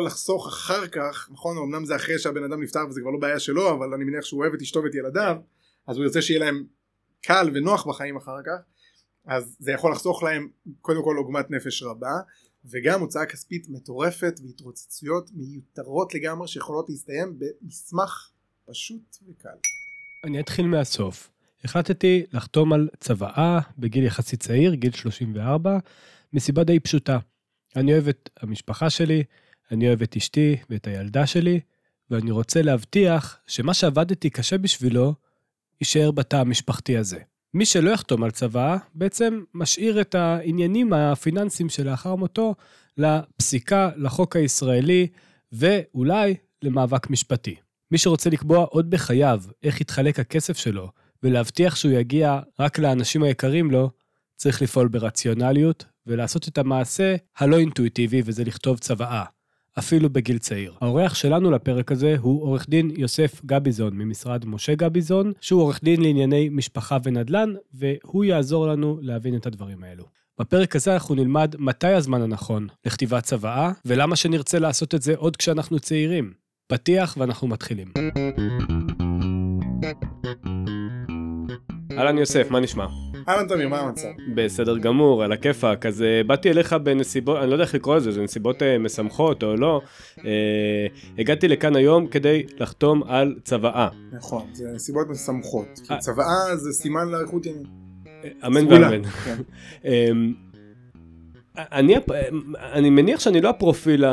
[0.00, 3.70] לחסוך אחר כך, נכון, אמנם זה אחרי שהבן אדם נפטר וזה כבר לא בעיה שלו,
[3.74, 5.36] אבל אני מניח שהוא אוהב את אשתו ואת ילדיו,
[5.86, 6.64] אז הוא ירצה שיהיה להם
[7.22, 8.58] קל ונוח בחיים אחר כך,
[9.26, 10.48] אז זה יכול לחסוך להם
[10.80, 12.12] קודם כל עוגמת נפש רבה,
[12.64, 18.30] וגם הוצאה כספית מטורפת והתרוצצויות מיותרות לגמרי שיכולות להסתיים במסמך
[18.66, 19.48] פשוט וקל.
[20.24, 21.30] אני אתחיל מהסוף.
[21.64, 25.78] החלטתי לחתום על צוואה בגיל יחסית צעיר, גיל 34,
[26.32, 27.18] מסיבה די פשוטה.
[27.76, 29.24] אני אוהב את המשפחה שלי,
[29.72, 31.60] אני אוהב את אשתי ואת הילדה שלי,
[32.10, 35.14] ואני רוצה להבטיח שמה שעבדתי קשה בשבילו,
[35.80, 37.18] יישאר בתא המשפחתי הזה.
[37.54, 42.54] מי שלא יחתום על צוואה, בעצם משאיר את העניינים הפיננסיים שלאחר מותו
[42.96, 45.06] לפסיקה, לחוק הישראלי,
[45.52, 47.56] ואולי למאבק משפטי.
[47.90, 50.90] מי שרוצה לקבוע עוד בחייו איך יתחלק הכסף שלו,
[51.22, 53.90] ולהבטיח שהוא יגיע רק לאנשים היקרים לו,
[54.36, 59.24] צריך לפעול ברציונליות, ולעשות את המעשה הלא אינטואיטיבי, וזה לכתוב צוואה.
[59.78, 60.74] אפילו בגיל צעיר.
[60.80, 66.02] האורח שלנו לפרק הזה הוא עורך דין יוסף גביזון ממשרד משה גביזון, שהוא עורך דין
[66.02, 70.04] לענייני משפחה ונדל"ן, והוא יעזור לנו להבין את הדברים האלו.
[70.40, 75.36] בפרק הזה אנחנו נלמד מתי הזמן הנכון לכתיבת צוואה, ולמה שנרצה לעשות את זה עוד
[75.36, 76.32] כשאנחנו צעירים.
[76.66, 77.92] פתיח ואנחנו מתחילים.
[81.98, 82.86] אהלן יוסף, מה נשמע?
[83.28, 84.08] אהלן תמיר, מה המצב?
[84.34, 85.86] בסדר גמור, על הכיפאק.
[85.86, 89.42] אז uh, באתי אליך בנסיבות, אני לא יודע איך לקרוא לזה, זה נסיבות uh, משמחות
[89.42, 89.80] או לא.
[90.18, 90.22] Uh,
[91.18, 93.88] הגעתי לכאן היום כדי לחתום על צוואה.
[94.12, 95.80] נכון, זה נסיבות משמחות.
[95.98, 97.88] צוואה זה סימן לאריכות ימים.
[98.46, 99.04] אמן ואמן.
[99.04, 99.36] כן.
[99.84, 100.34] אמ,
[101.58, 101.94] אני,
[102.72, 104.04] אני מניח שאני לא הפרופיל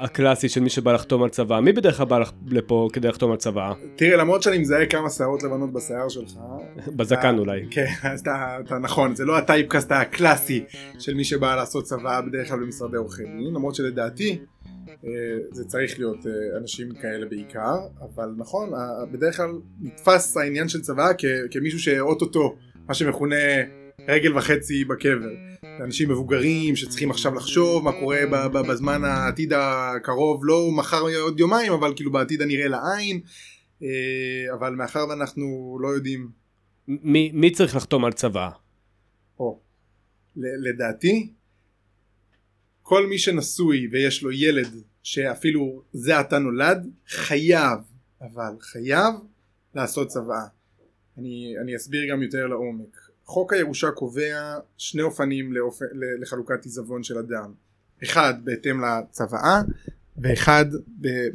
[0.00, 3.36] הקלאסי של מי שבא לחתום על צבא, מי בדרך כלל בא לפה כדי לחתום על
[3.36, 3.72] צבא?
[3.96, 6.32] תראה, למרות שאני מזהה כמה שערות לבנות בשיער שלך.
[6.96, 7.66] בזקן אולי.
[7.70, 10.64] כן, אז אתה, אתה נכון, זה לא ה typecast הקלאסי
[10.98, 14.38] של מי שבא לעשות צוואה בדרך כלל במשרדי עורכי דין, למרות שלדעתי
[14.88, 15.10] אה,
[15.50, 18.70] זה צריך להיות אה, אנשים כאלה בעיקר, אבל נכון,
[19.12, 21.08] בדרך כלל נתפס העניין של צוואה
[21.50, 22.56] כמישהו שאו-טו-טו,
[22.88, 23.36] מה שמכונה
[24.08, 25.30] רגל וחצי בקבר.
[25.84, 28.18] אנשים מבוגרים שצריכים עכשיו לחשוב מה קורה
[28.52, 33.20] בזמן העתיד הקרוב, לא מחר עוד יומיים, אבל כאילו בעתיד הנראה לעין,
[33.82, 36.39] אה, אבל מאחר ואנחנו לא יודעים...
[36.90, 38.50] מי, מי צריך לחתום על צבא?
[39.38, 39.60] או,
[40.36, 41.32] לדעתי,
[42.82, 44.68] כל מי שנשוי ויש לו ילד
[45.02, 47.78] שאפילו זה עתה נולד, חייב,
[48.20, 49.14] אבל חייב
[49.74, 50.44] לעשות צבא.
[51.18, 52.96] אני, אני אסביר גם יותר לעומק.
[53.24, 55.78] חוק הירושה קובע שני אופנים לאופ...
[56.20, 57.52] לחלוקת עיזבון של אדם
[58.02, 59.60] אחד בהתאם לצוואה
[60.18, 60.64] ואחד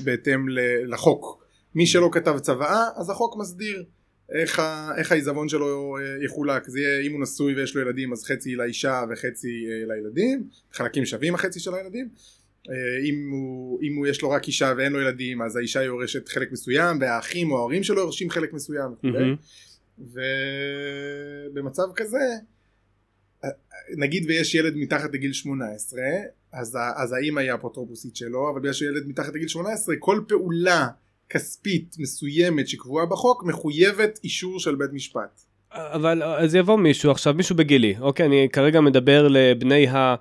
[0.03, 0.45] בהתאם
[0.87, 1.45] לחוק
[1.75, 3.85] מי שלא כתב צוואה אז החוק מסדיר
[4.29, 4.91] איך, ה...
[4.97, 6.67] איך העיזבון שלו אה, יחולק?
[6.67, 10.47] זה יהיה אם הוא נשוי ויש לו ילדים אז חצי לאישה וחצי אה, לילדים.
[10.73, 12.09] חלקים שווים החצי של הילדים.
[12.69, 12.73] אה,
[13.09, 16.51] אם הוא, אם הוא יש לו רק אישה ואין לו ילדים אז האישה יורשת חלק
[16.51, 20.05] מסוים והאחים או ההורים שלו יורשים חלק מסוים mm-hmm.
[21.51, 22.17] ובמצב כזה
[23.97, 26.01] נגיד ויש ילד מתחת לגיל 18
[26.51, 30.87] אז, אז האמא היא האפוטרופוסית שלו אבל בגלל שילד מתחת לגיל 18 כל פעולה
[31.29, 35.41] כספית מסוימת שקבועה בחוק מחויבת אישור של בית משפט.
[35.71, 40.15] אבל אז יבוא מישהו עכשיו מישהו בגילי אוקיי אני כרגע מדבר לבני ה...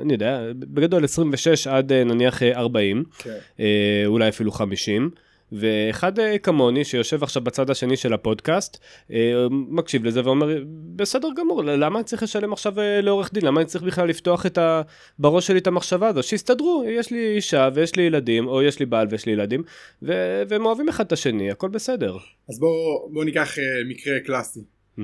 [0.00, 3.38] אני יודע בגדול 26 עד נניח 40 כן.
[3.60, 5.10] אה, אולי אפילו 50.
[5.52, 8.78] ואחד אה, כמוני שיושב עכשיו בצד השני של הפודקאסט
[9.12, 10.64] אה, מקשיב לזה ואומר
[10.96, 14.46] בסדר גמור למה אני צריך לשלם עכשיו אה, לעורך דין למה אני צריך בכלל לפתוח
[14.46, 14.82] את ה...
[15.18, 18.86] בראש שלי את המחשבה הזו שיסתדרו יש לי אישה ויש לי ילדים או יש לי
[18.86, 19.62] בעל ויש לי ילדים
[20.02, 20.12] ו...
[20.48, 22.16] והם אוהבים אחד את השני הכל בסדר.
[22.48, 23.54] אז בואו בוא ניקח
[23.88, 24.60] מקרה קלאסי
[24.98, 25.02] mm-hmm.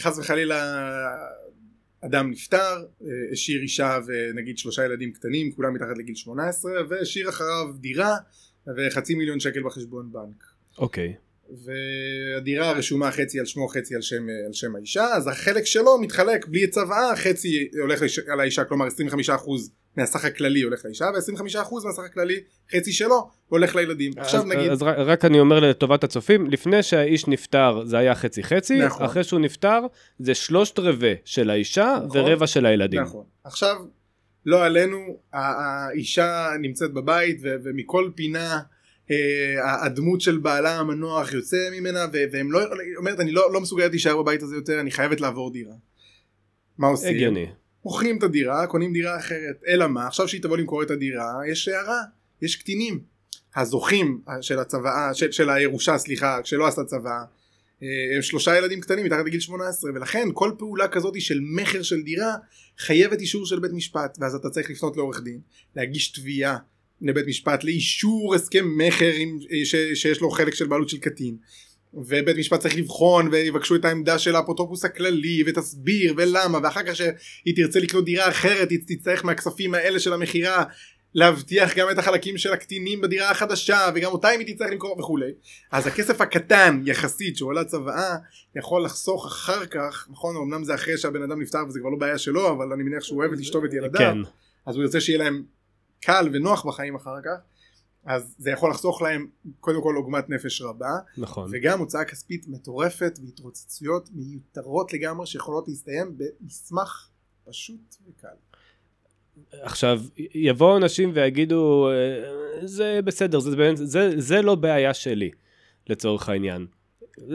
[0.00, 0.76] חס וחלילה
[2.04, 2.84] אדם נפטר,
[3.32, 8.16] השאיר אישה ונגיד שלושה ילדים קטנים, כולם מתחת לגיל 18, והשאיר אחריו דירה
[8.66, 10.44] וחצי מיליון שקל בחשבון בנק.
[10.78, 11.14] אוקיי.
[11.64, 16.46] והדירה רשומה חצי על שמו חצי על שם, על שם האישה אז החלק שלו מתחלק
[16.46, 18.18] בלי צוואה חצי הולך לש...
[18.18, 18.86] על האישה כלומר
[19.28, 19.30] 25%
[19.96, 22.40] מהסך הכללי הולך לאישה ו-25% מהסך הכללי
[22.76, 27.28] חצי שלו הולך לילדים אז, עכשיו נגיד אז רק אני אומר לטובת הצופים לפני שהאיש
[27.28, 29.06] נפטר זה היה חצי חצי נכון.
[29.06, 29.80] אחרי שהוא נפטר
[30.18, 33.76] זה שלושת רבעי של האישה נכון, ורבע של הילדים נכון עכשיו
[34.46, 38.60] לא עלינו האישה נמצאת בבית ומכל פינה
[39.10, 42.60] אה, הדמות של בעלה המנוח יוצא ממנה והם לא
[42.96, 45.74] אומרת אני לא, לא מסוגלת להישאר בבית הזה יותר אני חייבת לעבור דירה.
[46.78, 47.14] מה עושים?
[47.14, 47.46] הגיוני.
[47.84, 51.68] מוכרים את הדירה קונים דירה אחרת אלא מה עכשיו שהיא תבוא למכור את הדירה יש
[51.68, 52.02] הערה
[52.42, 53.00] יש קטינים
[53.56, 57.24] הזוכים של הצוואה של, של הירושה סליחה שלא עשתה צוואה אה,
[58.16, 62.34] הם שלושה ילדים קטנים מתחת לגיל 18 ולכן כל פעולה כזאת של מכר של דירה
[62.78, 65.40] חייבת אישור של בית משפט ואז אתה צריך לפנות לעורך דין
[65.76, 66.56] להגיש תביעה
[67.00, 69.10] לבית משפט לאישור הסכם מכר
[69.64, 71.36] ש, שיש לו חלק של בעלות של קטין.
[71.94, 77.56] ובית משפט צריך לבחון ויבקשו את העמדה של האפוטרופוס הכללי ותסביר ולמה ואחר כך שהיא
[77.56, 80.64] תרצה לקנות דירה אחרת היא תצטרך מהכספים האלה של המכירה
[81.14, 85.32] להבטיח גם את החלקים של הקטינים בדירה החדשה וגם אותה אם היא תצטרך למכור וכולי.
[85.70, 88.16] אז הכסף הקטן יחסית שעולה צוואה
[88.56, 90.36] יכול לחסוך אחר כך נכון?
[90.36, 93.18] אמנם זה אחרי שהבן אדם נפטר וזה כבר לא בעיה שלו אבל אני מניח שהוא
[93.18, 93.98] אוהב את אשתו ואת ילדיו.
[93.98, 94.18] כן,
[94.66, 95.44] אז הוא ירצה שיהיה להם
[96.00, 97.40] קל ונוח בחיים אחר כך.
[98.04, 99.26] אז זה יכול לחסוך להם
[99.60, 100.98] קודם כל עוגמת נפש רבה.
[101.18, 101.50] נכון.
[101.52, 107.08] וגם הוצאה כספית מטורפת והתרוצצויות מיותרות לגמרי שיכולות להסתיים במסמך
[107.44, 108.28] פשוט וקל.
[109.62, 110.00] עכשיו,
[110.34, 115.30] יבואו אנשים ויגידו, "אה, זה בסדר, זה, זה, זה לא בעיה שלי,
[115.88, 116.66] לצורך העניין.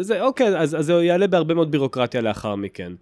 [0.01, 2.93] זה, אוקיי, אז, אז זה יעלה בהרבה מאוד בירוקרטיה לאחר מכן.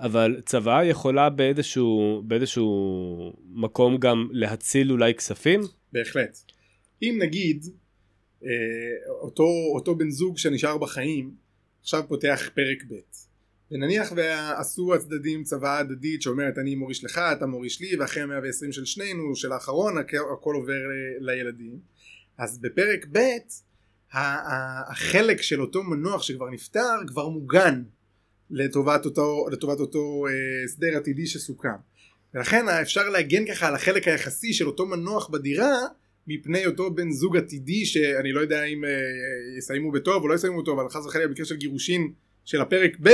[0.00, 5.60] אבל צוואה יכולה באיזשהו, באיזשהו מקום גם להציל אולי כספים?
[5.92, 6.38] בהחלט.
[7.02, 7.64] אם נגיד
[8.44, 8.48] אה,
[9.08, 9.44] אותו,
[9.74, 11.34] אותו בן זוג שנשאר בחיים
[11.80, 12.94] עכשיו פותח פרק ב'
[13.70, 18.84] ונניח ועשו הצדדים צוואה הדדית שאומרת אני מוריש לך אתה מוריש לי ואחרי 120 של
[18.84, 21.78] שנינו של האחרון הכ- הכל עובר ל- לילדים.
[22.38, 23.18] אז בפרק ב'
[24.90, 27.82] החלק של אותו מנוח שכבר נפטר כבר מוגן
[28.50, 30.32] לטובת אותו, לטובת אותו אה,
[30.64, 31.68] הסדר עתידי שסוכם.
[32.34, 35.72] ולכן אפשר להגן ככה על החלק היחסי של אותו מנוח בדירה
[36.26, 38.90] מפני אותו בן זוג עתידי שאני לא יודע אם אה,
[39.58, 42.12] יסיימו בטוב או לא יסיימו בטוב אבל חס וחלילה של גירושין
[42.44, 43.08] של הפרק ב'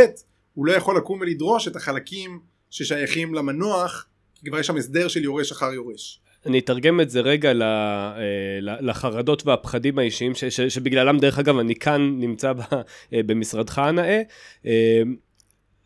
[0.55, 2.41] הוא לא יכול לקום ולדרוש את החלקים
[2.71, 6.21] ששייכים למנוח כי כבר יש שם הסדר של יורש אחר יורש.
[6.47, 11.75] אני אתרגם את זה רגע אה, לחרדות והפחדים האישיים ש- ש- שבגללם דרך אגב אני
[11.75, 14.23] כאן נמצא אה, במשרדך הנאה.
[14.67, 15.03] אה,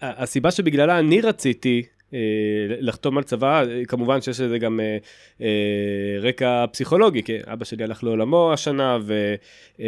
[0.02, 1.82] הסיבה שבגללה אני רציתי
[2.80, 4.98] לחתום על צבא, אה, כמובן שיש לזה גם אה,
[5.40, 5.46] אה,
[6.20, 9.34] רקע פסיכולוגי, כי אבא שלי הלך לעולמו השנה, ו,
[9.80, 9.86] אה,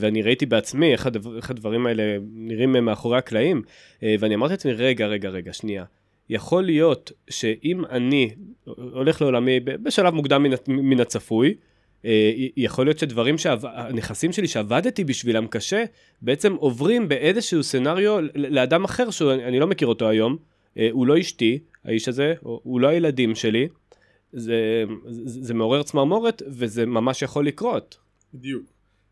[0.00, 3.62] ואני ראיתי בעצמי איך, הדבר, איך הדברים האלה נראים מאחורי הקלעים,
[4.02, 5.84] אה, ואני אמרתי לעצמי, רגע, רגע, רגע, שנייה.
[6.30, 8.30] יכול להיות שאם אני
[8.66, 11.54] הולך לעולמי בשלב מוקדם מן, הצ- מן הצפוי,
[12.04, 15.84] אה, יכול להיות שדברים, שהנכסים שלי שעבדתי בשבילם קשה,
[16.22, 20.53] בעצם עוברים באיזשהו סצנריו ל- לאדם אחר שאני לא מכיר אותו היום, אה,
[20.90, 23.68] הוא לא אשתי, האיש הזה, הוא לא הילדים שלי,
[24.32, 27.98] זה, זה, זה מעורר צמרמורת וזה ממש יכול לקרות.
[28.34, 28.64] בדיוק.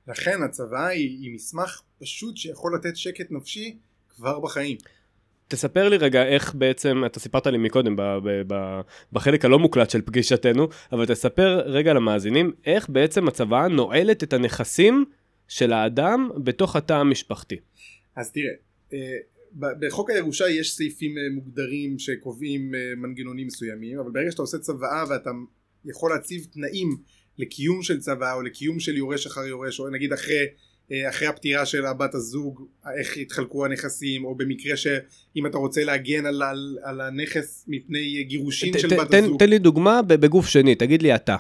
[0.09, 3.77] לכן הצוואה היא, היא מסמך פשוט שיכול לתת שקט נפשי
[4.09, 4.77] כבר בחיים.
[5.49, 8.81] תספר לי רגע איך בעצם, אתה סיפרת לי מקודם ב, ב, ב,
[9.13, 15.05] בחלק הלא מוקלט של פגישתנו, אבל תספר רגע למאזינים איך בעצם הצוואה נועלת את הנכסים
[15.49, 17.57] של האדם בתוך התא המשפחתי.
[18.17, 18.53] אז תראה,
[18.93, 19.17] אה,
[19.59, 25.05] בחוק הירושה יש סעיפים אה, מוגדרים שקובעים אה, מנגנונים מסוימים, אבל ברגע שאתה עושה צוואה
[25.11, 25.31] ואתה
[25.85, 26.97] יכול להציב תנאים
[27.39, 30.45] לקיום של צוואה או לקיום של יורש אחר יורש, או נגיד אחרי,
[30.93, 32.67] אה, אחרי הפטירה של הבת הזוג,
[32.99, 38.75] איך יתחלקו הנכסים, או במקרה שאם אתה רוצה להגן על, על, על הנכס מפני גירושין
[38.77, 39.39] ת- של ת- בת תן, הזוג.
[39.39, 41.37] תן לי דוגמה בגוף שני, תגיד לי אתה.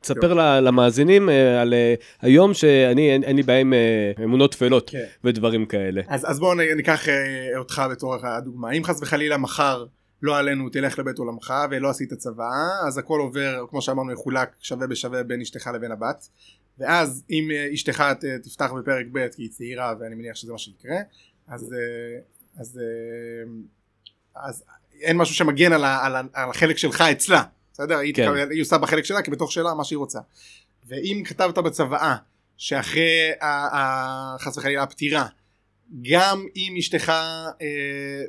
[0.00, 5.04] תספר למאזינים אה, על אה, היום שאני, אין, לי בהם אה, אמונות טפלות כן.
[5.24, 6.02] ודברים כאלה.
[6.08, 7.08] אז, אז בואו ניקח
[7.56, 9.84] אותך בתור הדוגמה אם חס וחלילה מחר
[10.22, 14.86] לא עלינו תלך לבית עולמך ולא עשית צוואה אז הכל עובר כמו שאמרנו יחולק שווה
[14.86, 16.28] בשווה בין אשתך לבין הבת
[16.78, 18.04] ואז אם אשתך
[18.42, 20.96] תפתח בפרק ב' כי היא צעירה ואני מניח שזה מה שיקרה
[21.48, 21.74] אז,
[22.60, 23.50] אז, אה,
[24.48, 24.64] אז
[25.00, 27.98] אין משהו שמגן על, ה, על, ה, על החלק שלך אצלה בסדר?
[27.98, 28.24] היא, כן.
[28.26, 30.18] תקבל- היא עושה בחלק שלה כי בתוך שלה מה שהיא רוצה
[30.88, 32.16] ואם כתבת בצוואה
[32.56, 33.30] שאחרי
[34.38, 35.26] חס וחלילה הפטירה
[36.10, 37.66] גם אם אשתך אה,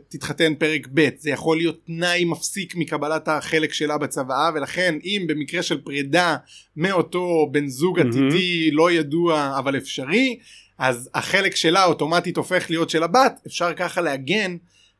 [0.09, 5.63] תתחתן פרק ב' זה יכול להיות תנאי מפסיק מקבלת החלק שלה בצוואה ולכן אם במקרה
[5.63, 6.37] של פרידה
[6.75, 7.99] מאותו בן זוג.
[7.99, 10.39] עתידי לא ידוע אבל אפשרי
[10.77, 14.55] אז החלק שלה אוטומטית הופך להיות של הבת אפשר ככה להגן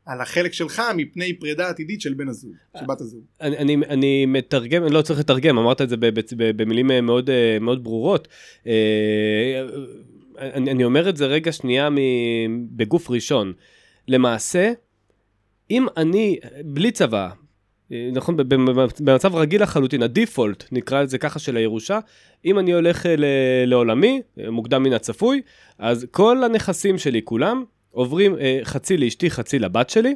[0.05, 3.21] על החלק שלך מפני פרידה עתידית של בן הזוג, של בת הזוג.
[3.41, 5.95] אני, אני, אני מתרגם, אני לא צריך לתרגם, אמרת את זה
[6.37, 8.27] במילים אה, מאוד, אה, מאוד ברורות.
[8.67, 8.73] אה,
[10.39, 11.89] אני, אני אומר את זה רגע שנייה
[12.71, 13.53] בגוף ראשון.
[14.07, 14.71] למעשה,
[15.71, 17.29] אם אני, בלי צבא,
[18.13, 18.37] נכון,
[18.99, 21.99] במצב רגיל לחלוטין, הדיפולט, נקרא לזה ככה, של הירושה,
[22.45, 23.05] אם אני הולך
[23.65, 25.41] לעולמי, מוקדם מן הצפוי,
[25.77, 30.15] אז כל הנכסים שלי כולם עוברים אה, חצי לאשתי, חצי לבת שלי,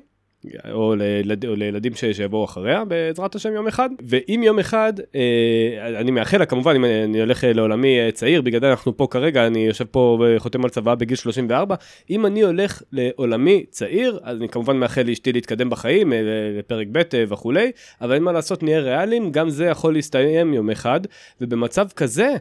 [0.72, 3.90] או, לילד, או לילדים ש- שיבואו אחריה בעזרת השם יום אחד.
[4.08, 8.12] ואם יום אחד אה, אני מאחל לה כמובן אם אני, אני הולך אה, לעולמי אה,
[8.12, 11.76] צעיר בגלל זה אנחנו פה כרגע אני יושב פה וחותם על צוואה בגיל 34
[12.10, 16.20] אם אני הולך לעולמי צעיר אז אני כמובן מאחל לאשתי להתקדם בחיים אה,
[16.60, 20.70] לפרק ב' אה, וכולי אבל אין מה לעשות נהיה ריאליים גם זה יכול להסתיים יום
[20.70, 21.00] אחד.
[21.42, 22.36] ובמצב כזה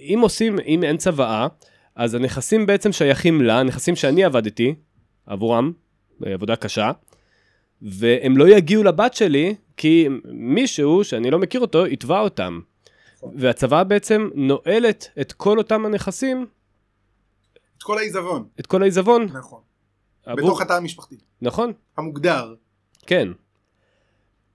[0.00, 1.46] אם עושים אם אין צוואה
[1.96, 4.74] אז הנכסים בעצם שייכים לה הנכסים שאני עבדתי
[5.26, 5.72] עבורם
[6.22, 6.90] עבודה קשה,
[7.82, 12.60] והם לא יגיעו לבת שלי, כי מישהו שאני לא מכיר אותו, יתבע אותם.
[13.36, 16.46] והצבא בעצם נועלת את כל אותם הנכסים,
[17.78, 18.44] את כל העיזבון.
[18.60, 19.22] את כל העיזבון.
[19.24, 19.60] נכון.
[20.26, 21.16] עבור- בתוך התא המשפחתי.
[21.42, 22.54] נכון, המוגדר.
[23.06, 23.28] כן.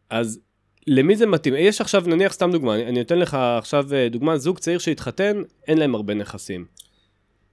[0.10, 0.39] אז
[0.88, 1.53] למי זה מתאים?
[1.58, 5.77] יש עכשיו, נניח סתם דוגמה, אני, נותן לך עכשיו אה, דוגמה, זוג צעיר שהתחתן, אין
[5.77, 6.65] להם הרבה נכסים.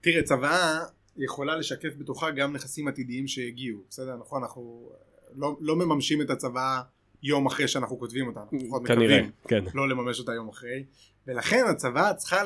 [0.04, 0.84] תראה, צוואה
[1.16, 3.80] יכולה לשקף בתוכה גם נכסים עתידיים שהגיעו.
[3.90, 4.16] בסדר?
[4.16, 4.90] נכון, אנחנו
[5.34, 6.82] לא, לא מממשים את הצוואה
[7.22, 8.40] יום אחרי שאנחנו כותבים אותה.
[8.40, 9.64] אנחנו לפחות כנראה, מקווים כן.
[9.74, 10.84] לא לממש אותה יום אחרי.
[11.26, 12.42] ולכן הצבא צריכה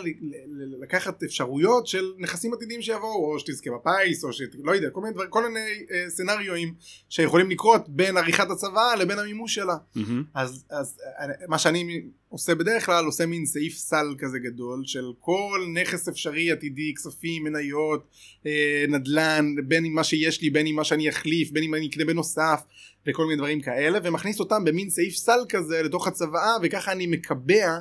[0.82, 4.54] לקחת אפשרויות של נכסים עתידיים שיבואו, או שתזכה בפיס, או שת...
[4.64, 6.74] לא יודע, כל מיני דברים, כל מיני אה, סצנריואים
[7.08, 9.76] שיכולים לקרות בין עריכת הצבא לבין המימוש שלה.
[9.94, 10.24] מהמם.
[10.34, 15.12] אז, אז אה, מה שאני עושה בדרך כלל, עושה מין סעיף סל כזה גדול של
[15.18, 18.08] כל נכס אפשרי עתידי, כספים, מניות,
[18.46, 21.88] אה, נדל"ן, בין עם מה שיש לי, בין עם מה שאני אחליף, בין אם אני
[21.88, 22.60] אקנה בנוסף,
[23.06, 27.78] וכל מיני דברים כאלה, ומכניס אותם במין סעיף סל כזה לתוך הצוואה, וככה אני מקבע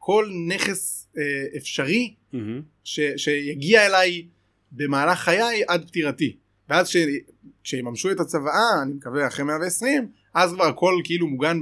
[0.00, 1.22] כל נכס אה,
[1.56, 2.62] אפשרי מהמם.
[2.84, 4.26] ש, שיגיע אליי
[4.72, 6.36] במהלך חיי עד פטירתי.
[6.68, 6.96] ואז ש,
[7.64, 11.60] כשיממשו את הצוואה, אני מקווה אחרי 120, אז כבר הכל כאילו מוגן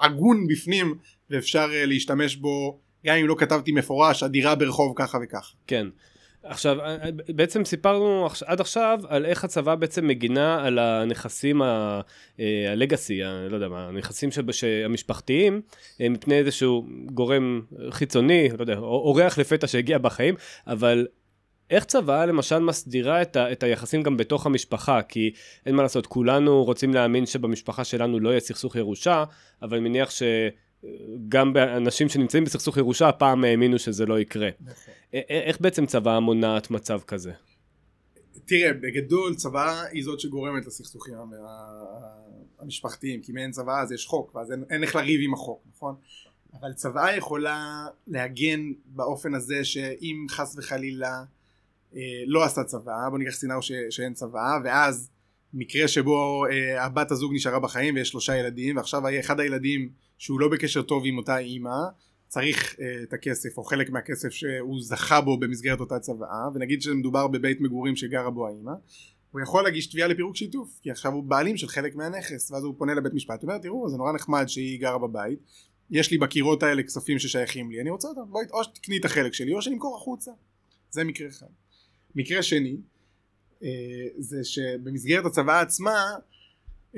[0.00, 0.94] והגון בפנים,
[1.30, 5.54] ואפשר אה, להשתמש בו, גם אם לא כתבתי מפורש, הדירה ברחוב ככה וככה.
[5.66, 5.86] כן.
[6.42, 6.96] עכשיו, אה,
[7.28, 12.00] בעצם סיפרנו עד עכשיו על איך הצבא בעצם מגינה על הנכסים אה,
[12.72, 15.60] הלגאסי, ה- לא יודע מה, הנכסים שבש- המשפחתיים,
[16.00, 20.34] אה, מפני איזשהו גורם חיצוני, לא יודע, או- אורח לפתע שהגיע בחיים,
[20.66, 21.06] אבל
[21.70, 25.02] איך צבא למשל מסדירה את, ה, את היחסים גם בתוך המשפחה?
[25.02, 25.30] כי
[25.66, 29.24] אין מה לעשות, כולנו רוצים להאמין שבמשפחה שלנו לא יהיה סכסוך ירושה,
[29.62, 30.10] אבל מניח
[30.82, 34.48] שגם אנשים שנמצאים בסכסוך ירושה הפעם האמינו שזה לא יקרה.
[35.14, 37.32] א- איך בעצם צבא מונעת מצב כזה?
[38.44, 41.14] תראה, בגדול צבא היא זאת שגורמת לסכסוכים
[42.58, 45.62] המשפחתיים, כי אם אין צבא אז יש חוק, ואז אין, אין איך לריב עם החוק,
[45.76, 45.94] נכון?
[46.60, 51.24] אבל צבא יכולה להגן באופן הזה שאם חס וחלילה
[51.96, 55.10] אה, לא עשה צבא, בוא ניקח סצנריו ש- שאין צבא, ואז
[55.54, 59.88] מקרה שבו אה, הבת הזוג נשארה בחיים ויש שלושה ילדים, ועכשיו אחד הילדים
[60.20, 61.76] שהוא לא בקשר טוב עם אותה אימא,
[62.28, 67.28] צריך אה, את הכסף או חלק מהכסף שהוא זכה בו במסגרת אותה צוואה ונגיד שמדובר
[67.28, 68.72] בבית מגורים שגרה בו האימא
[69.30, 72.74] הוא יכול להגיש תביעה לפירוק שיתוף כי עכשיו הוא בעלים של חלק מהנכס ואז הוא
[72.78, 75.38] פונה לבית משפט הוא אומר תראו זה נורא נחמד שהיא גרה בבית
[75.90, 79.32] יש לי בקירות האלה כספים ששייכים לי אני רוצה אותם בואי או שתקני את החלק
[79.32, 80.30] שלי או שנמכור החוצה.
[80.90, 81.46] זה מקרה אחד.
[82.14, 82.76] מקרה שני
[83.62, 83.68] אה,
[84.18, 86.04] זה שבמסגרת הצוואה עצמה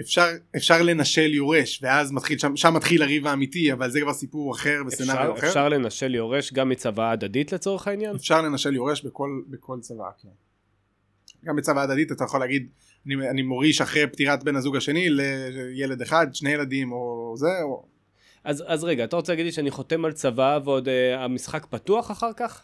[0.01, 4.55] אפשר, אפשר לנשל יורש ואז מתחיל שם, שם מתחיל הריב האמיתי אבל זה כבר סיפור
[4.55, 8.17] אחר וסצנריו אחר אפשר לנשל יורש גם מצוואה הדדית לצורך העניין?
[8.17, 10.29] אפשר לנשל יורש בכל, בכל צוואה, כן.
[11.45, 12.69] גם בצוואה הדדית אתה יכול להגיד,
[13.07, 17.85] אני, אני מוריש אחרי פטירת בן הזוג השני לילד אחד, שני ילדים או זה, או...
[18.45, 22.11] אז, אז רגע, אתה רוצה להגיד לי שאני חותם על צבא ועוד אה, המשחק פתוח
[22.11, 22.63] אחר כך?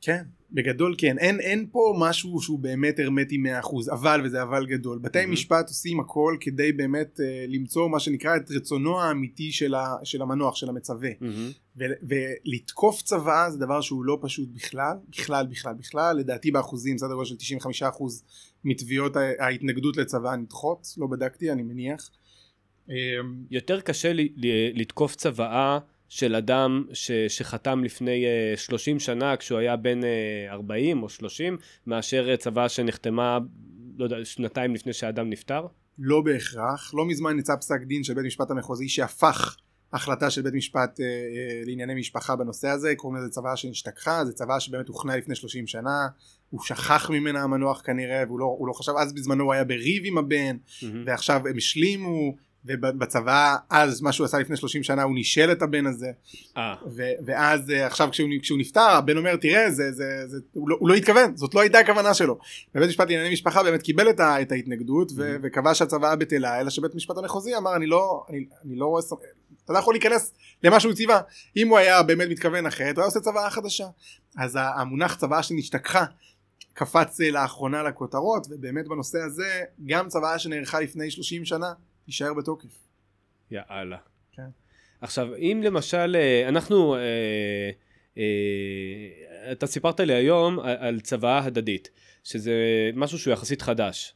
[0.00, 1.18] כן, בגדול כן.
[1.18, 4.98] אין, אין פה משהו שהוא באמת הרמטי 100%, אבל, וזה אבל גדול.
[4.98, 5.32] בתי מהמם.
[5.32, 10.22] משפט עושים הכל כדי באמת אה, למצוא מה שנקרא את רצונו האמיתי של, ה, של
[10.22, 11.10] המנוח, של המצווה.
[11.20, 11.50] מהמם.
[11.78, 17.14] ו- ולתקוף צוואה זה דבר שהוא לא פשוט בכלל, בכלל בכלל בכלל, לדעתי באחוזים סדר
[17.14, 18.02] גודל של 95%
[18.64, 22.10] מתביעות ההתנגדות לצוואה נדחות, לא בדקתי אני מניח.
[22.88, 22.94] אמ,
[23.50, 25.78] יותר קשה לי, לי, לתקוף צוואה
[26.10, 28.24] של אדם ש, שחתם לפני
[28.54, 33.38] uh, 30 שנה כשהוא היה בן uh, 40 או 30, מאשר uh, צוואה שנחתמה,
[33.98, 35.66] לא יודע, שנתיים לפני שהאדם נפטר?
[35.98, 39.56] לא בהכרח, לא מזמן יצא פסק דין של בית משפט המחוזי שהפך
[39.92, 44.32] החלטה של בית משפט אה, אה, לענייני משפחה בנושא הזה, קוראים לזה צוואה שנשתכחה, זה
[44.32, 46.08] צוואה שבאמת הוכנה לפני 30 שנה,
[46.50, 50.18] הוא שכח ממנה המנוח כנראה, והוא לא, לא חשב, אז בזמנו הוא היה בריב עם
[50.18, 51.04] הבן, מהמם.
[51.06, 55.86] ועכשיו הם השלימו ובצבא אז מה שהוא עשה לפני 30 שנה הוא נישל את הבן
[55.86, 56.10] הזה.
[56.56, 60.68] אה, ו- ואז אה, עכשיו כשהוא, כשהוא נפטר הבן אומר תראה זה, זה, זה, הוא,
[60.70, 62.38] לא, הוא לא התכוון זאת לא הייתה הכוונה שלו.
[62.74, 65.40] ובית משפט לענייני משפחה באמת קיבל את, ה, את ההתנגדות ו- Mhm.
[65.42, 69.02] וקבע שהצוואה בטלה אלא שבית משפט המחוזי אמר אני לא אני, אני לא רואה
[69.64, 70.32] אתה לא יכול להיכנס
[70.64, 71.20] למה שהוא ציווה.
[71.56, 73.86] אם הוא היה באמת מתכוון אחרת הוא היה עושה צוואה חדשה.
[74.38, 76.04] אז המונח צוואה שנשתכחה
[76.74, 81.72] קפץ אה, לאחרונה לכותרות ובאמת בנושא הזה גם צוואה שנערכה לפני 30 שנה
[82.10, 82.88] תישאר בתוקף.
[83.50, 83.96] יאללה.
[84.32, 84.48] כן.
[85.00, 87.00] עכשיו, אם למשל, אה, אנחנו, אה,
[88.18, 91.90] אה, אתה סיפרת לי היום על צוואה הדדית,
[92.24, 92.52] שזה
[92.94, 94.14] משהו שהוא יחסית חדש.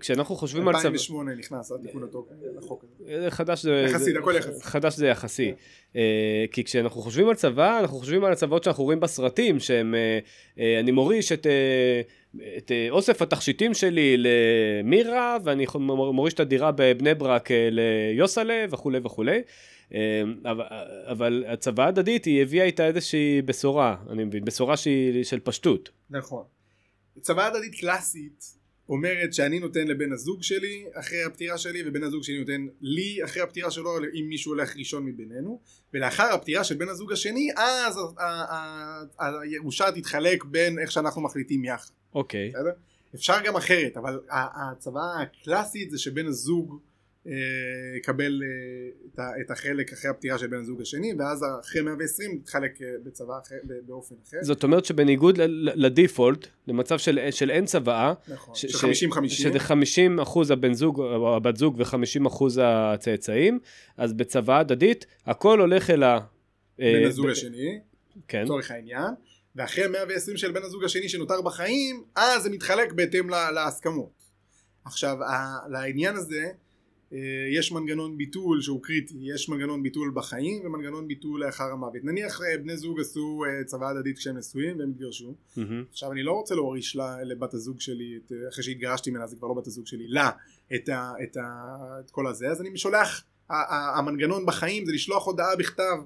[0.00, 0.88] כשאנחנו חושבים על צבא...
[0.88, 2.08] 2008 נכנס התיקון
[2.56, 3.30] לחוק הזה.
[3.30, 3.86] חדש זה...
[3.90, 4.62] יחסית, הכל יחסי.
[4.62, 5.52] חדש זה יחסי.
[5.96, 9.94] אה, כי כשאנחנו חושבים על צבא, אנחנו חושבים על הצבאות שאנחנו רואים בסרטים, שהם...
[9.94, 10.18] אה,
[10.58, 11.46] אה, אני מוריש את...
[12.56, 19.42] את אוסף התכשיטים שלי למירה, ואני מוריש את הדירה בבני ברק ליוסלה וכולי וכולי.
[20.44, 20.64] אבל,
[21.06, 25.90] אבל הצבא הדדית היא הביאה איתה איזושהי בשורה, אני מבין, בשורה שהיא של פשטות.
[26.10, 26.44] נכון.
[27.20, 32.38] צבא הדדית קלאסית אומרת שאני נותן לבן הזוג שלי אחרי הפטירה שלי ובן הזוג שלי
[32.38, 35.60] נותן לי אחרי הפטירה שלו אם מישהו הולך ראשון מבינינו
[35.94, 37.98] ולאחר הפטירה של בן הזוג השני אז
[39.18, 41.90] הירושה תתחלק בין איך שאנחנו מחליטים יחד.
[42.14, 42.52] אוקיי.
[42.54, 43.14] Okay.
[43.14, 46.78] אפשר גם אחרת אבל הצוואה הקלאסית זה שבן הזוג
[47.96, 48.42] יקבל
[49.18, 53.38] אה, את החלק אחרי הפטירה של בן הזוג השני ואז אחרי 120 יתחלק אה, בצבא
[53.46, 53.54] אחר,
[53.86, 54.36] באופן אחר.
[54.42, 55.38] זאת אומרת שבניגוד
[55.74, 61.00] לדיפולט למצב של, של אין צוואה, נכון, ש, של 50-50, שזה 50 אחוז הבן זוג
[61.00, 63.58] או הבת זוג ו-50 אחוז הצאצאים,
[63.96, 66.18] אז בצוואה הדדית הכל הולך אל ה...
[66.80, 67.26] אה, בן הזוג.
[67.26, 67.80] השני,
[68.28, 68.42] כן.
[68.44, 69.14] לצורך העניין,
[69.56, 74.24] ואחרי 120 של בן הזוג השני שנותר בחיים, אז זה מתחלק בהתאם להסכמות.
[74.84, 75.16] עכשיו
[75.70, 76.63] לעניין הזה אה,
[77.52, 82.04] יש מנגנון ביטול שהוא קריטי, יש מנגנון ביטול בחיים ומנגנון ביטול לאחר המוות.
[82.04, 85.60] נניח אה, בני זוג עשו אה, צוואה הדדית כשהם נשואים והם התגרשו, mm-hmm.
[85.90, 89.48] עכשיו אני לא רוצה להוריש לה, לבת הזוג שלי, את, אחרי שהתגרשתי ממנה זה כבר
[89.48, 90.30] לא בת הזוג שלי, לה
[90.74, 93.24] את, ה, את, ה, את כל הזה, אז אני שולח,
[93.94, 95.96] המנגנון בחיים זה לשלוח הודעה בכתב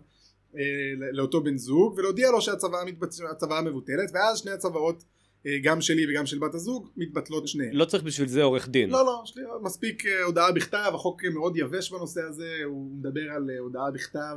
[1.13, 5.18] לאותו בן זוג ולהודיע לו שהצוואה מבוטלת ואז שני הצוואות אה,
[5.63, 7.73] גם שלי וגם של בת הזוג מתבטלות שניהם.
[7.73, 8.91] לא צריך בשביל זה עורך דין.
[8.91, 13.51] לא לא, שלי, מספיק אה, הודעה בכתב, החוק מאוד יבש בנושא הזה, הוא מדבר על
[13.51, 14.37] אה, הודעה בכתב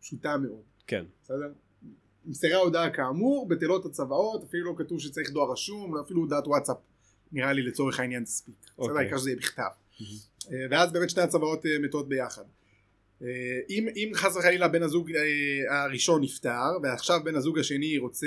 [0.00, 0.62] פשוטה מאוד.
[0.86, 1.04] כן.
[1.22, 1.52] בסדר?
[2.24, 6.76] נמסרה הודעה כאמור, בטלות הצוואות, אפילו לא כתוב שצריך דואר רשום, אפילו הודעת וואטסאפ
[7.32, 8.54] נראה לי לצורך העניין תספיק.
[8.62, 8.74] בסדר?
[8.78, 8.96] אוקיי.
[8.98, 9.62] העיקר שזה יהיה בכתב.
[10.70, 12.44] ואז באמת שתי הצוואות מתות ביחד.
[13.22, 13.28] אה,
[13.70, 18.26] אם, אם חס וחלילה בן הזוג אה, הראשון נפטר ועכשיו בן הזוג השני רוצה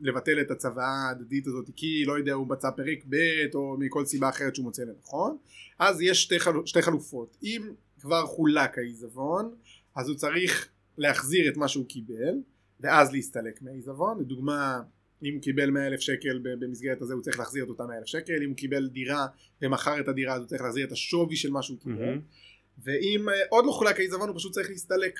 [0.00, 3.16] לבטל את הצוואה ההדדית הזאת כי לא יודע הוא בצע פרק ב'
[3.54, 5.36] או מכל סיבה אחרת שהוא מוצא לנכון
[5.78, 6.52] אז יש שתי, חל...
[6.66, 7.36] שתי חלופות.
[7.42, 7.62] אם
[8.00, 9.54] כבר חולק העיזבון
[9.96, 12.34] אז הוא צריך להחזיר את מה שהוא קיבל
[12.80, 14.20] ואז להסתלק מהעיזבון.
[14.20, 14.80] לדוגמה
[15.22, 18.06] אם הוא קיבל 100 אלף שקל במסגרת הזה הוא צריך להחזיר את אותם 100 אלף
[18.06, 18.42] שקל.
[18.42, 19.26] אם הוא קיבל דירה
[19.62, 22.14] ומכר את הדירה אז הוא צריך להחזיר את השווי של מה שהוא קיבל.
[22.14, 22.47] mm-hmm.
[22.82, 25.18] ואם אה, עוד לא חולק העיזבון הוא פשוט צריך להסתלק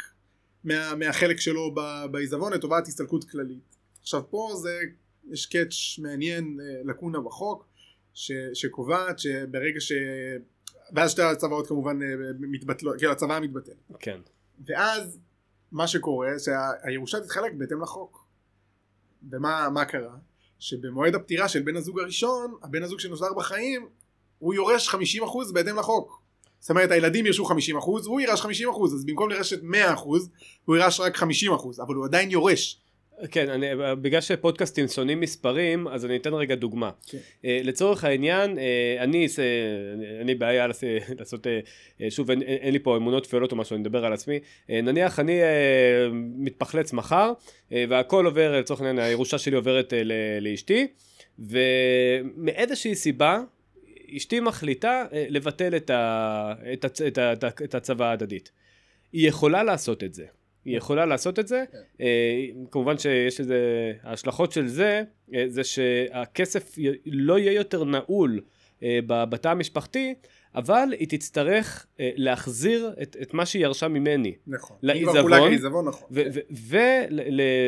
[0.64, 1.74] מה, מהחלק שלו
[2.10, 3.76] בעיזבון לטובת הסתלקות כללית.
[4.00, 4.80] עכשיו פה זה
[5.30, 7.66] יש קאץ' מעניין אה, לקונה בחוק
[8.14, 9.92] ש, שקובעת שברגע ש...
[10.92, 12.08] ואז שתי הצוואות כמובן אה,
[12.40, 13.76] מתבטלות, כאילו הצוואה מתבטלת.
[13.98, 14.20] כן.
[14.66, 15.18] ואז
[15.72, 18.28] מה שקורה שהירושה תתחלק בהתאם לחוק.
[19.30, 20.16] ומה קרה?
[20.58, 23.88] שבמועד הפטירה של בן הזוג הראשון, הבן הזוג שנותר בחיים,
[24.38, 26.22] הוא יורש 50% בהתאם לחוק.
[26.60, 27.52] זאת אומרת הילדים ירשו 50%
[28.06, 28.46] הוא ירש 50%
[28.94, 29.66] אז במקום לרשת 100%
[30.64, 31.22] הוא ירש רק 50%
[31.82, 32.80] אבל הוא עדיין יורש.
[33.30, 33.66] כן, אני,
[34.02, 36.90] בגלל שפודקאסטים שונאים מספרים, אז אני אתן רגע דוגמה.
[37.06, 37.18] כן.
[37.18, 38.60] Uh, לצורך העניין, uh,
[39.02, 40.66] אני, uh, אני בעיה
[41.18, 44.38] לעשות, uh, שוב, אין, אין לי פה אמונות תפלות או משהו, אני מדבר על עצמי.
[44.38, 45.44] Uh, נניח אני uh,
[46.36, 47.32] מתפחלץ מחר,
[47.70, 49.96] uh, והכל עובר, לצורך העניין, הירושה שלי עוברת uh,
[50.40, 50.86] לאשתי,
[51.38, 53.40] ומאיזושהי סיבה,
[54.16, 57.32] אשתי מחליטה אה, לבטל את, ה, את, הצ, את, ה,
[57.64, 58.52] את הצוואה ההדדית.
[59.12, 60.24] היא יכולה לעשות את זה.
[60.64, 61.64] היא יכולה לעשות את זה.
[61.72, 61.78] כן.
[62.00, 65.02] אה, כמובן שיש איזה, ההשלכות של זה,
[65.34, 68.40] אה, זה שהכסף לא יהיה יותר נעול
[69.06, 70.14] בתא המשפחתי,
[70.54, 74.34] אבל היא תצטרך להחזיר את, את מה שהיא ירשה ממני.
[74.46, 74.76] נכון.
[74.82, 75.88] לעיזבון.
[75.88, 76.08] נכון.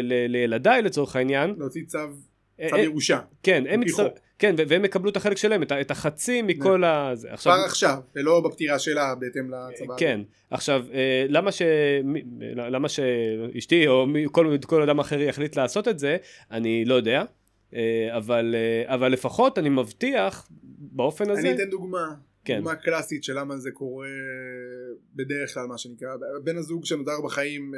[0.02, 1.54] ולילדיי לצורך העניין.
[1.58, 1.98] להוציא צו,
[2.70, 3.20] צו ירושה.
[3.42, 4.16] כן, הם יצטרכו.
[4.40, 7.12] כן, והם יקבלו את החלק שלהם, את החצי מכל ה...
[7.36, 9.94] כבר עכשיו, ולא בפטירה שלה בהתאם לצבא.
[9.96, 11.62] כן, עכשיו, אה, למה, ש...
[12.50, 16.16] למה שאשתי או כל, כל אדם אחר יחליט לעשות את זה,
[16.50, 17.22] אני לא יודע,
[17.74, 20.48] אה, אבל, אה, אבל לפחות אני מבטיח
[20.78, 21.40] באופן הזה...
[21.40, 22.14] אני אתן דוגמה.
[22.44, 22.56] כן.
[22.56, 24.08] דוגמה קלאסית של למה זה קורה
[25.14, 26.08] בדרך כלל מה שנקרא
[26.44, 27.72] בן הזוג שנותר בחיים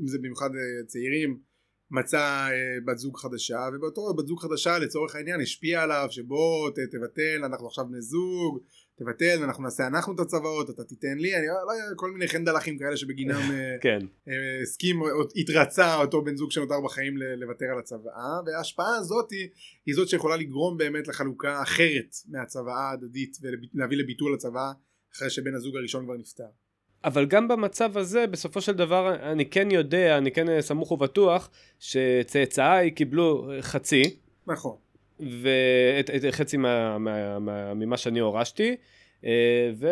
[0.00, 0.50] אם זה במיוחד
[0.86, 1.49] צעירים
[1.90, 6.74] מצא אה, בת זוג חדשה ובאותו בת זוג חדשה לצורך העניין השפיע עליו שבוא ת,
[6.78, 8.60] תבטל אנחנו עכשיו בני זוג
[8.96, 12.78] תבטל ואנחנו נעשה אנחנו את הצוואות אתה תיתן לי אני לא יודע כל מיני חנדלחים
[12.78, 13.98] כאלה שבגינם אה, כן.
[14.28, 19.48] אה, הסכים או התרצה אותו בן זוג שנותר בחיים לוותר על הצוואה וההשפעה הזאת היא,
[19.86, 24.72] היא זאת שיכולה לגרום באמת לחלוקה אחרת מהצוואה ההדדית ולהביא לביטול הצוואה
[25.16, 26.69] אחרי שבן הזוג הראשון כבר נפטר.
[27.04, 31.50] אבל גם במצב הזה, בסופו של דבר, אני כן יודע, אני כן אה, סמוך ובטוח,
[31.78, 34.02] שצאצאיי קיבלו אה, חצי,
[34.46, 34.76] נכון.
[35.20, 38.76] ואת את, חצי מה, מה, מה, ממה שאני הורשתי,
[39.24, 39.88] אה, ו,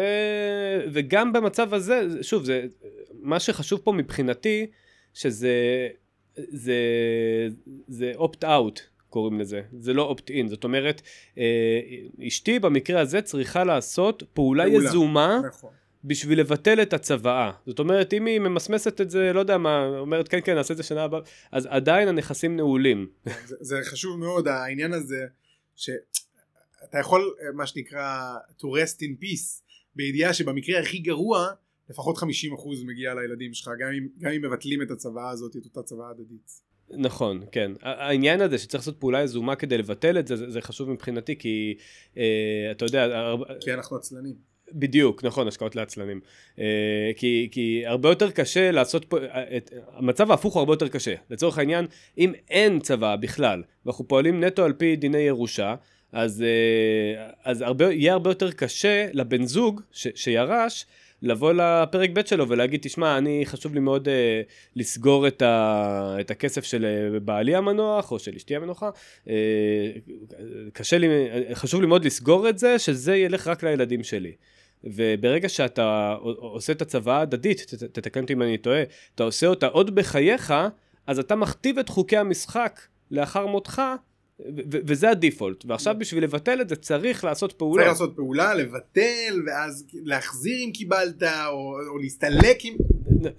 [0.93, 2.67] וגם במצב הזה, שוב, זה,
[3.21, 4.67] מה שחשוב פה מבחינתי,
[5.15, 5.89] שזה
[6.37, 6.77] זה,
[7.89, 8.81] זה opt-out.
[9.11, 11.03] קוראים לזה, זה לא opt-in, זאת אומרת,
[12.27, 14.89] אשתי במקרה הזה צריכה לעשות פעולה, פעולה.
[14.89, 15.71] יזומה נכון.
[16.05, 17.53] בשביל לבטל את הצוואה.
[17.67, 20.77] זאת אומרת, אם היא ממסמסת את זה, לא יודע מה, אומרת כן כן נעשה את
[20.77, 21.21] זה שנה הבאה,
[21.53, 23.09] אז עדיין הנכסים נעולים.
[23.47, 25.27] זה, זה חשוב מאוד העניין הזה,
[25.77, 29.63] שאתה יכול מה שנקרא to rest in peace,
[29.97, 31.49] בידיעה שבמקרה הכי גרוע,
[31.91, 32.23] לפחות 50%
[32.87, 36.69] מגיע לילדים שלך, גם אם, גם אם מבטלים את הצוואה הזאת, את אותה צוואה הדדית.
[36.91, 37.73] נכון, כן.
[37.83, 41.77] העניין הזה שצריך לעשות פעולה יזומה כדי לבטל את זה, זה, זה חשוב מבחינתי, כי
[42.17, 43.35] אה, אתה יודע...
[43.61, 44.35] כי אנחנו עצלנים.
[44.73, 46.21] בדיוק, נכון, השקעות לעצלנים.
[46.57, 46.61] Uh,
[47.17, 49.17] כי, כי הרבה יותר קשה לעשות פה,
[49.57, 51.15] את, המצב ההפוך הוא הרבה יותר קשה.
[51.31, 51.87] לצורך העניין,
[52.19, 55.75] אם אין צבא בכלל, ואנחנו פועלים נטו על פי דיני ירושה,
[56.13, 60.87] אז, uh, אז הרבה, יהיה הרבה יותר קשה לבן זוג ש, שירש,
[61.23, 64.11] לבוא לפרק ב' שלו ולהגיד, תשמע, אני חשוב לי מאוד uh,
[64.77, 68.91] לסגור את, ה, את הכסף של בעלי המנוח, או של אשתי המנוחה,
[69.25, 69.29] uh,
[70.73, 71.09] קשה לי,
[71.55, 74.33] חשוב לי מאוד לסגור את זה, שזה ילך רק לילדים שלי.
[74.85, 78.83] וברגע שאתה עושה את הצוואה ההדדית, תתקן אותי אם אני טועה,
[79.15, 80.55] אתה עושה אותה עוד בחייך,
[81.07, 83.83] אז אתה מכתיב את חוקי המשחק לאחר מותך,
[84.67, 85.65] וזה הדיפולט.
[85.65, 87.83] ועכשיו בשביל לבטל את זה צריך לעשות פעולה.
[87.83, 92.77] צריך לעשות פעולה, לבטל, ואז להחזיר אם קיבלת, או, או להסתלק אם...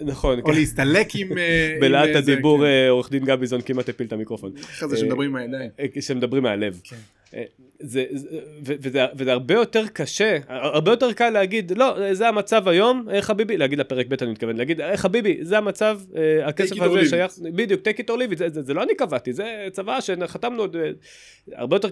[0.02, 0.40] נכון.
[0.40, 0.54] או כן.
[0.54, 1.38] להסתלק עם...
[1.38, 2.64] אה, בלהט הדיבור כן.
[2.64, 4.52] אה, עורך דין גביזון כמעט הפיל את המיקרופון.
[4.62, 5.70] אחרי זה שמדברים מהידיים.
[5.80, 6.82] אה, שמדברים מהלב.
[7.32, 7.44] כן.
[7.82, 8.28] זה, זה,
[8.64, 13.80] וזה, וזה הרבה יותר קשה, הרבה יותר קל להגיד, לא, זה המצב היום, חביבי, להגיד
[13.80, 16.00] לפרק ב' אני מתכוון, להגיד, חביבי, זה המצב,
[16.44, 19.34] הכסף הזה שייך, בדיוק, take it or leave it, זה, זה, זה לא אני קבעתי,
[19.34, 20.66] זה צבא שחתמנו,
[21.52, 21.90] הרבה יותר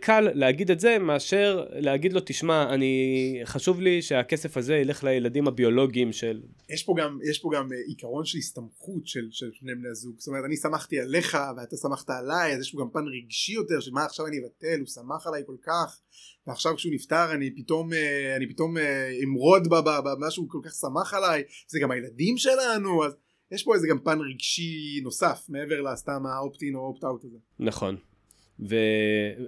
[0.00, 5.48] קל להגיד את זה מאשר להגיד לו, תשמע, אני, חשוב לי שהכסף הזה ילך לילדים
[5.48, 6.40] הביולוגיים של...
[6.68, 10.28] יש פה גם, יש פה גם עיקרון של הסתמכות של, של שני בני הזוג, זאת
[10.28, 13.90] אומרת, אני שמחתי עליך ואתה שמחת עליי, אז יש פה גם פן רגשי יותר, של
[13.92, 16.00] מה עכשיו אני אבטל, הוא שמח עליי כל כך
[16.46, 19.68] ועכשיו כשהוא נפטר אני פתאום אה, אני פתאום אה, אמרוד
[20.04, 23.16] במה שהוא כל כך שמח עליי זה גם הילדים שלנו אז
[23.50, 27.38] יש פה איזה גם פן רגשי נוסף מעבר לסתם האופטין או אופט-אאוט הזה.
[27.58, 27.96] נכון
[28.68, 28.76] ו...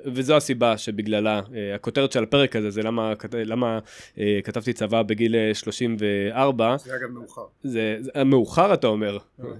[0.04, 3.78] וזו הסיבה שבגללה, uh, הכותרת של הפרק הזה זה למה, למה
[4.14, 6.70] uh, כתבתי צבא בגיל 34.
[6.70, 7.42] אה, זה אגב מאוחר.
[7.62, 9.18] זה, זה מאוחר אתה אומר,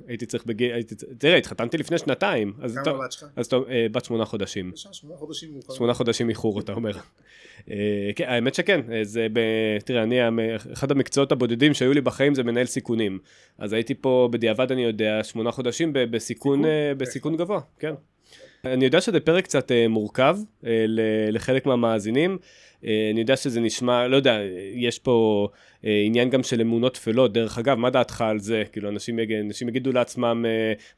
[0.09, 2.53] הייתי צריך בגיל, הייתי, תראה התחתנתי לפני שנתיים.
[2.53, 3.25] כמה אתה, בת שלך?
[3.37, 3.63] אז אתה, uh,
[3.93, 4.73] בת שמונה חודשים.
[4.77, 5.75] שמונה חודשים מאוחר.
[5.75, 6.93] שמונה חודשים איחור אתה אומר.
[8.17, 9.41] כן, האמת שכן, זה ב...
[9.85, 10.17] תראה, אני,
[10.73, 13.19] אחד המקצועות הבודדים שהיו לי בחיים זה מנהל סיכונים.
[13.59, 16.63] אז הייתי פה בדיעבד אני יודע, שמונה חודשים בסיכון,
[16.97, 17.95] בסיכון גבוה, כן.
[18.67, 20.67] אני יודע שזה פרק קצת uh, מורכב uh,
[21.33, 22.39] לחלק מהמאזינים.
[22.41, 24.39] Uh, אני יודע שזה נשמע, לא יודע,
[24.75, 25.49] יש פה
[25.83, 27.33] עניין גם של אמונות טפלות.
[27.33, 28.63] דרך אגב, מה דעתך על זה?
[28.73, 30.45] כאילו, אנשים, אנשים יגידו לעצמם,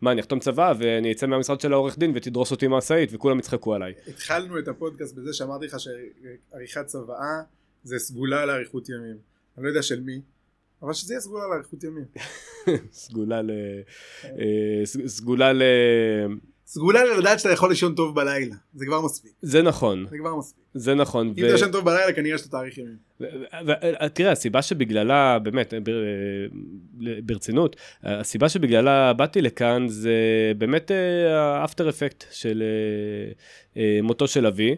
[0.00, 3.74] מה, אני אחתום צבא ואני אצא מהמשרד של העורך דין ותדרוס אותי מהשאית וכולם יצחקו
[3.74, 3.92] עליי.
[4.08, 7.40] התחלנו את הפודקאסט בזה שאמרתי לך שעריכת צוואה
[7.84, 9.16] זה סגולה לאריכות ימים.
[9.56, 10.20] אני לא יודע של מי,
[10.82, 12.04] אבל שזה יהיה סגולה לאריכות ימים.
[13.04, 13.50] סגולה ל...
[14.84, 15.62] סגולה ל...
[16.66, 19.32] סגולה לדעת שאתה יכול לישון טוב בלילה, זה כבר מספיק.
[19.42, 20.06] זה נכון.
[20.10, 20.64] זה כבר מספיק.
[20.74, 21.34] זה נכון.
[21.38, 22.96] אם אתה ישן טוב בלילה כנראה שאתה תאריך ימים.
[24.14, 25.74] תראה, הסיבה שבגללה, באמת,
[27.22, 30.12] ברצינות, הסיבה שבגללה באתי לכאן זה
[30.58, 30.90] באמת
[31.30, 34.76] האפטר אפקט של אה, אה, מותו של אבי.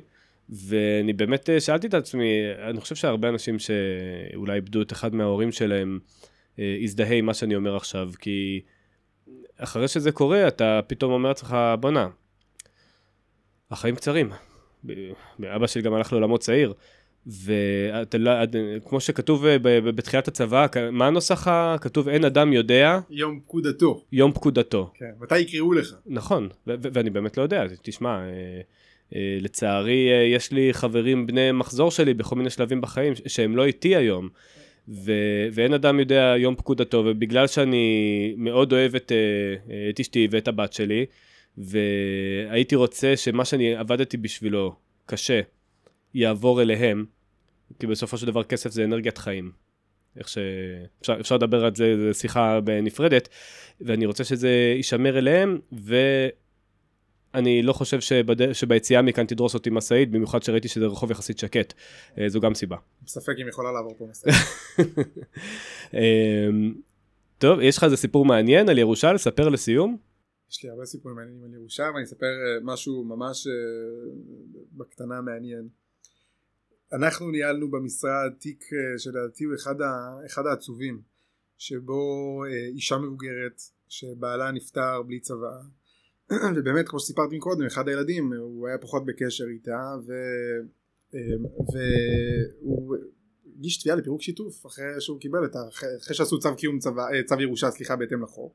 [0.49, 2.31] ואני באמת אה, שאלתי את עצמי,
[2.71, 5.99] אני חושב שהרבה אנשים שאולי איבדו את אחד מההורים שלהם,
[6.83, 8.61] הזדהה עם מה שאני אומר עכשיו, כי
[9.59, 12.09] אחרי שזה קורה, אתה פתאום אומר לעצמך, בואנה,
[13.71, 14.31] החיים קצרים.
[15.57, 16.73] אבא שלי גם הלך לעולמות צעיר.
[17.27, 19.59] וכמו לא, שכתוב אה,
[19.95, 22.99] בתחילת הצבא, מה הנוסח הכתוב אין אדם יודע?
[23.11, 24.05] יום פקודתו.
[24.13, 24.91] יום פקודתו.
[24.95, 25.95] כן, מתי יקראו לך?
[26.07, 28.61] נכון, ואני באמת לא יודע, תשמע, אה,
[29.15, 33.97] אה, לצערי יש לי חברים בני מחזור שלי בכל מיני שלבים בחיים שהם לא איתי
[33.97, 34.29] היום.
[34.89, 40.49] ו- ואין אדם יודע יום פקודתו, ובגלל שאני מאוד אוהב את, אה, את אשתי ואת
[40.49, 41.07] הבת שלי,
[41.59, 44.75] והייתי רוצה שמה שאני עבדתי בשבילו
[45.07, 45.41] קשה,
[46.15, 47.05] יעבור אליהם,
[47.79, 49.51] כי בסופו של דבר כסף זה אנרגיית חיים.
[50.17, 53.29] איך שאפשר אפשר לדבר על זה, זו שיחה נפרדת,
[53.81, 55.59] ואני רוצה שזה יישמר אליהם,
[57.37, 58.53] ואני לא חושב שבד...
[58.53, 61.75] שביציאה מכאן תדרוס אותי משאית, במיוחד שראיתי שזה רחוב יחסית שקט,
[62.19, 62.77] אה, זו גם סיבה.
[63.05, 64.35] בספק אם יכולה לעבור פה משאית.
[65.95, 66.75] אמ,
[67.39, 69.97] טוב, יש לך איזה סיפור מעניין על ירושה לספר לסיום?
[70.51, 73.53] יש לי הרבה סיפורים מעניינים על ירושה ואני אספר אה, משהו ממש אה,
[74.73, 75.69] בקטנה מעניין.
[76.93, 78.65] אנחנו ניהלנו במשרד תיק
[78.99, 81.01] שלדעתי הוא אחד, ה, אחד העצובים
[81.59, 82.43] שבו
[82.75, 85.53] אישה מבוגרת שבעלה נפטר בלי צבא
[86.57, 90.13] ובאמת כמו שסיפרתי קודם אחד הילדים הוא היה פחות בקשר איתה ו,
[91.73, 92.97] והוא
[93.59, 95.59] הגיש תביעה לפירוק שיתוף אחרי שהוא קיבל את ה...
[95.99, 98.53] אחרי שעשו צו קיום צבא, צו ירושה סליחה בהתאם לחוק.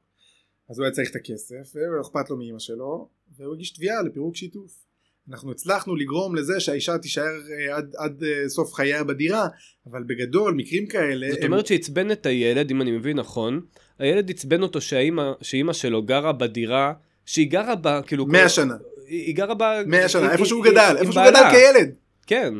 [0.69, 4.35] אז הוא היה צריך את הכסף ולא אכפת לו מאמא שלו והוא הגיש תביעה לפירוק
[4.35, 4.85] שיתוף.
[5.29, 9.47] אנחנו הצלחנו לגרום לזה שהאישה תישאר אה, עד, עד אה, סוף חייה בדירה
[9.85, 11.45] אבל בגדול מקרים כאלה זאת הם...
[11.45, 13.61] אומרת שעצבן את הילד אם אני מבין נכון
[13.99, 16.93] הילד עצבן אותו שהאימא, שהאימא שלו גרה בדירה
[17.25, 18.75] שהיא גרה בה כאילו 100 שנה
[19.07, 21.95] היא גרה בה 100 שנה איפה שהוא גדל איפה שהוא גדל כילד
[22.27, 22.53] כן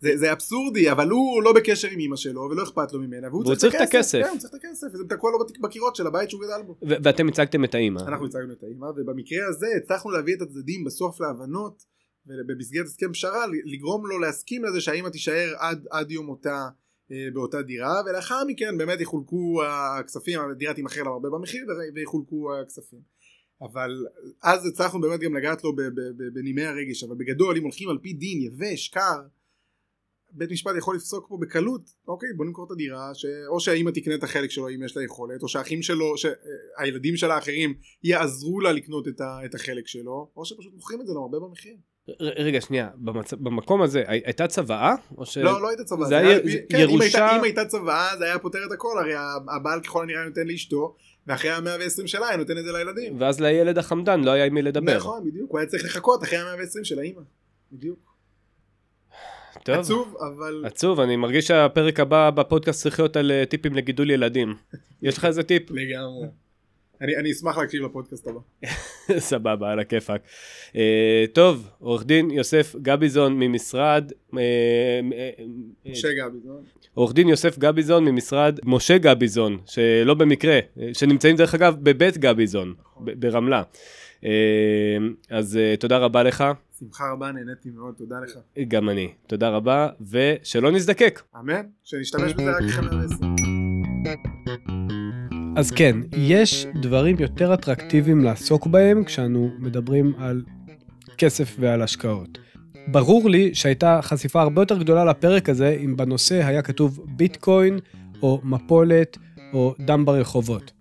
[0.00, 3.54] זה, זה אבסורדי אבל הוא לא בקשר עם אמא שלו ולא אכפת לו ממנה והוא
[3.54, 4.18] צריך את הכסף.
[4.22, 6.76] כן, הוא צריך את הכסף וזה תקוע לו בקירות של הבית שהוא גדל בו.
[6.82, 8.00] ואתם הצגתם את האמא.
[8.00, 11.84] אנחנו הצגנו את האמא ובמקרה הזה הצלחנו להביא את הצדדים בסוף להבנות
[12.26, 16.68] ובמסגרת הסכם פשרה לגרום לו להסכים לזה שהאמא תישאר עד, עד יום מותה
[17.12, 23.17] אה, באותה דירה ולאחר מכן באמת יחולקו הכספים הדירה תימכר לה הרבה במחיר ויחולקו הכספים.
[23.60, 24.06] אבל
[24.42, 25.76] אז הצלחנו באמת גם לגעת לו
[26.34, 29.22] בנימי הרגש אבל בגדול אם הולכים על פי דין יבש קר
[30.30, 33.26] בית משפט יכול לפסוק פה בקלות אוקיי בוא נמכור את הדירה ש...
[33.48, 37.34] או שהאימא תקנה את החלק שלו אם יש לה יכולת או שהאחים שלו שהילדים שלה
[37.34, 39.20] האחרים יעזרו לה לקנות את.
[39.44, 41.76] את החלק שלו או שפשוט מוכרים את זה למרבה במחיר.
[42.20, 43.32] רגע שנייה במצ...
[43.32, 44.94] במקום הזה הייתה צוואה?
[45.18, 45.38] או ש...
[45.38, 48.38] לא לא הייתה צוואה זה היה כן, ירושה אם הייתה, אם הייתה צוואה זה היה
[48.38, 49.12] פותר את הכל הרי
[49.56, 53.20] הבעל ככל הנראה נותן לאשתו ואחרי המאה ועשרים שלה היה נותן את זה לילדים.
[53.20, 54.96] ואז לילד החמדן לא היה עם מי לדבר.
[54.96, 57.20] נכון בדיוק הוא היה צריך לחכות אחרי המאה ועשרים של האימא
[57.72, 57.98] בדיוק.
[59.64, 59.74] טוב.
[59.74, 64.54] עצוב אבל עצוב אני מרגיש שהפרק הבא בפודקאסט צריך להיות על אה, טיפים לגידול ילדים.
[65.02, 65.70] יש לך איזה טיפ?
[65.70, 66.28] לגמרי
[67.00, 68.40] אני, אני אשמח להקשיב לפודקאסט הבא.
[69.18, 70.22] סבבה, על הכיפאק.
[70.72, 70.76] Uh,
[71.32, 74.12] טוב, עורך דין יוסף גביזון ממשרד...
[74.32, 74.36] Uh,
[75.86, 76.62] משה גביזון.
[76.94, 80.58] עורך דין יוסף גביזון ממשרד משה גביזון, שלא במקרה,
[80.92, 83.06] שנמצאים דרך אגב בבית גביזון, נכון.
[83.16, 83.62] ברמלה.
[85.30, 86.44] אז תודה רבה לך.
[86.78, 88.38] שמחה רבה, נהניתי מאוד, תודה לך.
[88.68, 91.22] גם אני, תודה רבה, ושלא נזדקק.
[91.40, 93.57] אמן, שנשתמש בזה רק אחרי 120.
[95.58, 100.42] אז כן, יש דברים יותר אטרקטיביים לעסוק בהם כשאנו מדברים על
[101.18, 102.38] כסף ועל השקעות.
[102.88, 107.78] ברור לי שהייתה חשיפה הרבה יותר גדולה לפרק הזה אם בנושא היה כתוב ביטקוין
[108.22, 109.18] או מפולת
[109.52, 110.72] או דם ברחובות.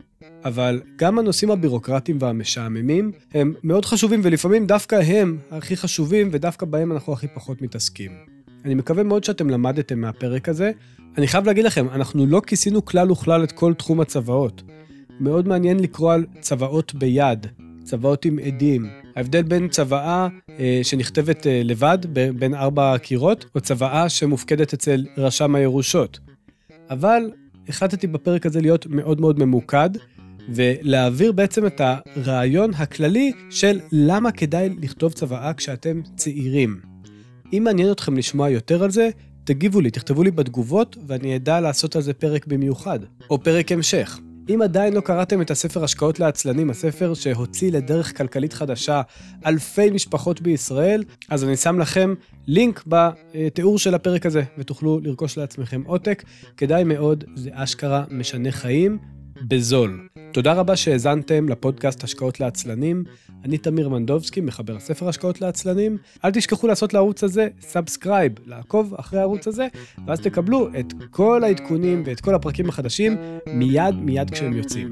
[0.45, 6.91] אבל גם הנושאים הבירוקרטיים והמשעממים הם מאוד חשובים ולפעמים דווקא הם הכי חשובים ודווקא בהם
[6.91, 8.11] אנחנו הכי פחות מתעסקים.
[8.65, 10.71] אני מקווה מאוד שאתם למדתם מהפרק הזה.
[11.17, 14.63] אני חייב להגיד לכם, אנחנו לא כיסינו כלל וכלל את כל תחום הצוואות.
[15.19, 17.47] מאוד מעניין לקרוא על צוואות ביד,
[17.83, 18.89] צוואות עם עדים.
[19.15, 20.27] ההבדל בין צוואה
[20.59, 26.19] אה, שנכתבת אה, לבד, ב- בין ארבע קירות, או צוואה שמופקדת אצל רשם הירושות.
[26.89, 27.31] אבל
[27.69, 29.89] החלטתי בפרק הזה להיות מאוד מאוד ממוקד,
[30.49, 36.79] ולהעביר בעצם את הרעיון הכללי של למה כדאי לכתוב צוואה כשאתם צעירים.
[37.53, 39.09] אם מעניין אתכם לשמוע יותר על זה,
[39.47, 44.19] תגיבו לי, תכתבו לי בתגובות, ואני אדע לעשות על זה פרק במיוחד, או פרק המשך.
[44.49, 49.01] אם עדיין לא קראתם את הספר השקעות לעצלנים, הספר שהוציא לדרך כלכלית חדשה
[49.45, 52.13] אלפי משפחות בישראל, אז אני שם לכם
[52.47, 56.23] לינק בתיאור של הפרק הזה, ותוכלו לרכוש לעצמכם עותק.
[56.57, 58.97] כדאי מאוד, זה אשכרה משנה חיים,
[59.41, 60.07] בזול.
[60.33, 63.03] תודה רבה שהאזנתם לפודקאסט השקעות לעצלנים.
[63.45, 65.97] אני תמיר מנדובסקי, מחבר הספר השקעות לעצלנים.
[66.25, 69.67] אל תשכחו לעשות לערוץ הזה subscribe, לעקוב אחרי הערוץ הזה,
[70.07, 74.91] ואז תקבלו את כל העדכונים ואת כל הפרקים החדשים מיד מיד כשהם יוצאים.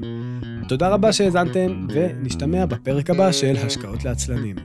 [0.68, 4.56] תודה רבה שהאזנתם, ונשתמע בפרק הבא של השקעות לעצלנים.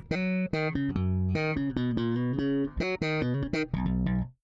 [3.01, 4.00] thank you